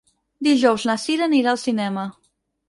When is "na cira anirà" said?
0.91-1.53